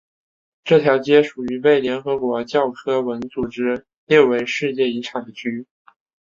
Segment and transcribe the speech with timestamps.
[0.63, 5.67] 这条街属于被联合国教科文组织列为世界遗产的区域。